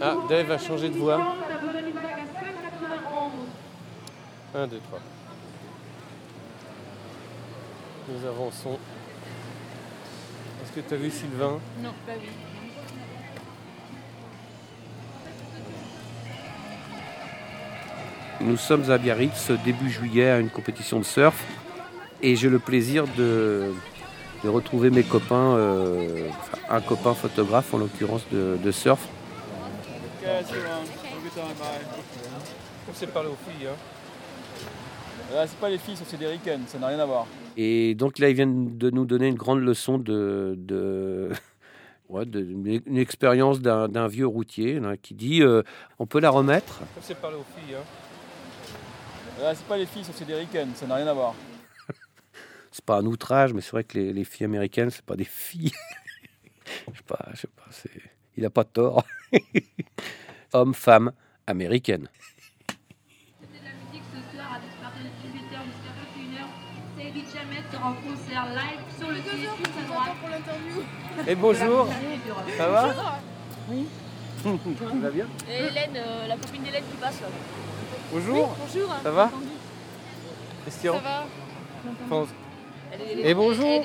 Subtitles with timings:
[0.00, 1.34] Ah, Dave a changé de voix.
[4.54, 5.00] 1, 2, 3.
[8.08, 8.78] Nous avançons.
[10.62, 11.58] Est-ce que tu as vu Sylvain?
[11.82, 12.28] Non, pas vu.
[18.40, 21.42] Nous sommes à Biarritz début juillet à une compétition de surf
[22.22, 23.72] et j'ai le plaisir de,
[24.44, 26.28] de retrouver mes copains, euh,
[26.68, 29.00] un copain photographe en l'occurrence de, de surf.
[32.88, 33.68] On s'est parlé aux filles.
[33.68, 35.34] Hein.
[35.34, 36.26] Là, c'est pas les filles, c'est des
[36.66, 37.26] ça n'a rien à voir.
[37.56, 41.30] Et donc là, ils viennent de nous donner une grande leçon de, de,
[42.08, 45.62] ouais, de- une, une expérience d'un d'un vieux routier là, qui dit euh,
[45.98, 46.80] on peut la remettre.
[46.98, 47.74] On s'est parlé aux filles.
[47.76, 47.82] Hein.
[49.54, 51.34] C'est pas les filles, c'est des ricaines, ça n'a rien à voir.
[52.76, 55.24] C'est pas un outrage, mais c'est vrai que les, les filles américaines, c'est pas des
[55.24, 55.72] filles.
[56.92, 57.62] je sais pas, je sais pas.
[57.70, 57.88] c'est-
[58.36, 59.02] Il a pas tort.
[60.52, 61.12] Homme, femme,
[61.46, 62.06] américaine.
[63.40, 66.44] C'était de la musique ce soir à partir de 18h jusqu'à 21h.
[66.98, 70.10] Sadie Jamet sera en concert live sur le site juste à droite.
[70.20, 70.82] pour l'interview.
[71.26, 71.88] Et bonjour,
[72.58, 73.20] ça va
[73.70, 73.86] Oui.
[74.92, 75.26] Tu vas bien?
[75.48, 77.28] Et Hélène, euh, la copine d'Hélène qui passe là.
[78.12, 78.94] Bonjour, Bonjour.
[79.02, 79.28] ça va?
[79.30, 79.32] Ça
[80.66, 80.98] Christian?
[80.98, 81.24] Va
[82.10, 82.28] Pense-
[83.18, 83.82] Et bonjour.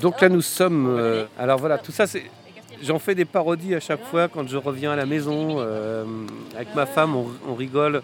[0.00, 0.86] Donc là, nous sommes.
[0.98, 2.24] euh, alors voilà, tout ça, c'est.
[2.82, 5.56] J'en fais des parodies à chaque fois quand je reviens à la maison.
[5.58, 6.04] euh,
[6.54, 8.02] avec ma femme, on, on rigole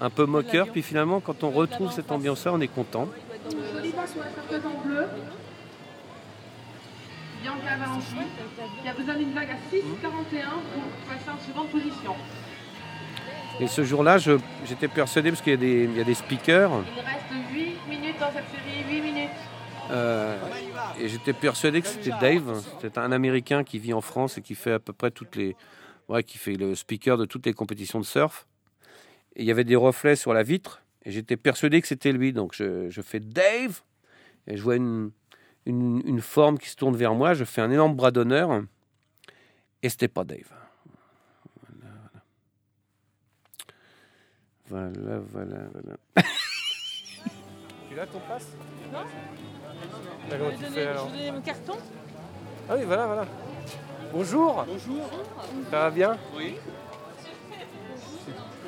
[0.00, 0.68] un peu moqueur.
[0.68, 3.08] Puis finalement, quand on retrouve cette ambiance-là, on est content.
[7.42, 8.14] Bianca Valenci,
[8.82, 12.14] qui a besoin d'une vague à 6,41 pour passer en seconde position.
[13.60, 16.14] Et ce jour-là, je- j'étais persuadé, parce qu'il y, a des- il y a des
[16.14, 19.30] speakers, Il reste 8 minutes dans cette série, 8 minutes.
[19.90, 20.38] Euh,
[20.98, 22.62] et j'étais persuadé que c'était Dave.
[22.80, 25.56] C'est un Américain qui vit en France et qui fait à peu près toutes les.
[26.08, 28.46] Ouais, qui fait le speaker de toutes les compétitions de surf.
[29.36, 32.32] Et il y avait des reflets sur la vitre, et j'étais persuadé que c'était lui.
[32.32, 33.82] Donc je, fais Dave,
[34.48, 35.12] et je vois une,
[36.20, 37.34] forme qui se tourne vers moi.
[37.34, 38.62] Je fais un énorme bras d'honneur,
[39.82, 40.50] et c'était pas Dave.
[44.66, 45.58] Voilà, voilà.
[45.72, 45.98] voilà.
[47.90, 48.46] Tu l'as ton passe
[48.92, 49.00] Non.
[50.30, 51.72] comment tu fais alors Je mon carton.
[52.68, 53.26] Ah oui, voilà, voilà.
[54.12, 54.64] Bonjour.
[54.64, 55.10] Bonjour.
[55.72, 56.54] Ça va bien Oui.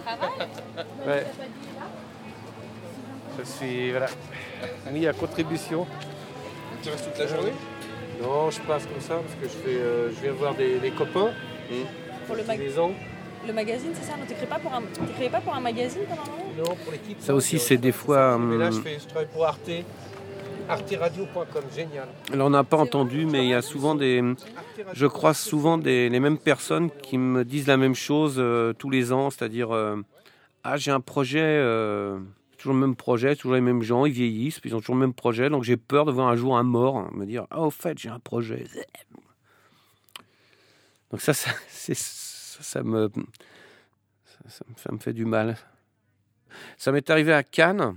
[0.04, 0.28] Ça va
[1.06, 1.24] Ouais.
[3.38, 4.06] Je suis voilà,
[4.90, 5.86] mis à contribution.
[6.82, 7.52] Tu restes toute la journée
[8.20, 10.90] Non, je passe comme ça parce que je, fais, euh, je viens voir des, des
[10.90, 11.30] copains
[12.26, 12.90] Pour le, tous mag- les ans.
[13.46, 16.22] Le magazine, c'est ça Non, t'écris pas pour un, t'écrivais pas pour un magazine pendant
[16.22, 17.18] un moment Non, pour l'équipe.
[17.20, 18.38] Ça aussi, c'est des fois.
[18.38, 19.70] Mais là, je, hum, fais, je travaille pour Arte.
[20.68, 22.08] ArteRadio.com, génial.
[22.32, 24.22] Alors, on n'a pas entendu, mais il y a souvent des.
[24.92, 28.88] Je croise souvent des, les mêmes personnes qui me disent la même chose euh, tous
[28.88, 29.96] les ans, c'est-à-dire euh,
[30.62, 32.18] Ah, j'ai un projet, euh,
[32.58, 35.00] toujours le même projet, toujours les mêmes gens, ils vieillissent, puis ils ont toujours le
[35.00, 37.60] même projet, donc j'ai peur de voir un jour un mort hein, me dire Ah,
[37.62, 38.64] au fait, j'ai un projet.
[41.10, 43.08] Donc, ça, ça, c'est- ça, me,
[45.00, 45.56] fait du mal.
[46.76, 47.96] Ça m'est arrivé à Cannes.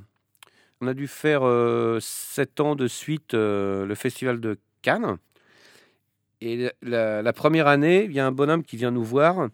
[0.81, 5.17] On a dû faire euh, sept ans de suite euh, le festival de Cannes.
[6.41, 9.49] Et la, première année, il y a un bonhomme qui vient nous voir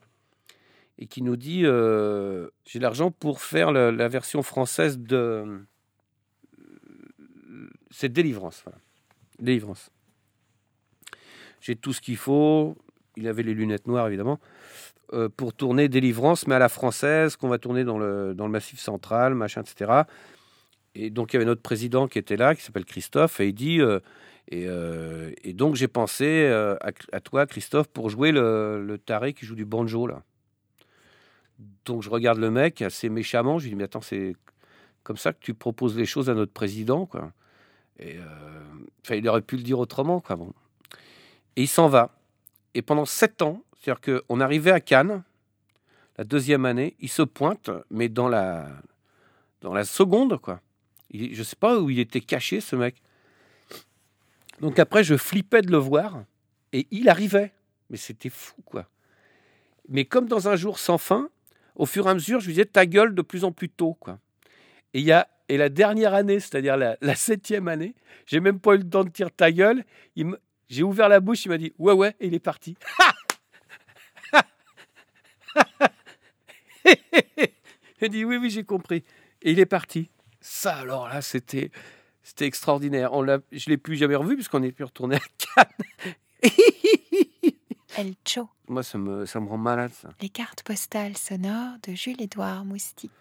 [0.98, 5.64] et qui nous dit euh, J'ai l'argent pour faire la, version française de.
[7.92, 8.64] C'est Délivrance.
[9.40, 9.90] Délivrance.
[11.62, 12.76] J'ai tout ce qu'il faut.
[13.18, 14.40] Il avait les lunettes noires, évidemment.
[15.14, 18.52] euh, pour tourner Délivrance, mais à la française, qu'on va tourner dans le, dans le
[18.52, 20.04] Massif central, machin, etc.
[20.96, 23.54] Et donc, il y avait notre président qui était là, qui s'appelle Christophe, et il
[23.54, 24.00] dit euh,
[24.50, 26.46] et, euh, et donc, j'ai pensé
[26.82, 30.24] à, toi, Christophe, pour jouer le, le taré qui joue du banjo, là.
[31.86, 33.60] Donc, je regarde le mec assez méchamment.
[33.60, 34.36] Je lui dis, mais attends, c'est
[35.04, 37.32] comme ça que tu proposes les choses à notre président, quoi.
[38.00, 38.18] Et
[39.12, 40.36] il aurait pu le dire autrement, quoi.
[40.36, 40.54] Bon.
[41.56, 42.21] Et il s'en va.
[42.73, 45.23] Et pendant sept ans, c'est-à-dire qu'on arrivait à Cannes,
[46.18, 48.68] la deuxième année, il se pointe, mais dans la,
[49.62, 50.62] dans la seconde, quoi.
[51.14, 53.02] Je ne sais pas où il était caché, ce mec.
[54.59, 56.23] Donc après, je flippais de le voir,
[56.73, 57.52] et il arrivait.
[57.90, 58.88] Mais c'était fou, quoi.
[59.90, 61.29] Mais comme dans un jour sans fin,
[61.76, 63.96] au fur et à mesure, je lui disais ta gueule de plus en plus tôt,
[64.00, 64.20] quoi.
[64.94, 67.96] Et, y a, et la dernière année, c'est-à-dire la, septième année,
[68.26, 69.84] j'ai même pas eu le temps de dire ta gueule.
[70.16, 70.40] Il me-
[70.72, 72.78] J'ai ouvert la bouche, il m'a dit ouais, ouais, et il est parti.
[76.85, 76.94] il
[78.02, 79.03] a dit oui, oui, j'ai compris.
[79.41, 80.09] Et il est parti.
[80.40, 81.72] Ça, alors là, c'était,
[82.23, 83.12] c'était extraordinaire.
[83.12, 85.66] On l'a, je ne l'ai plus jamais revu puisqu'on est plus retourné à Cannes.
[88.26, 88.47] chaud.
[88.70, 90.14] Moi, ça me, ça me rend malade, ça.
[90.22, 93.12] Les cartes postales sonores de Jules-Édouard Moustique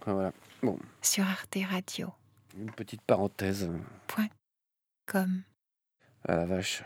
[0.00, 0.32] Enfin, voilà.
[0.60, 2.12] Bon, sur Arte Radio.
[2.58, 3.70] une petite parenthèse.
[5.06, 5.44] Comme
[6.24, 6.82] À la vache.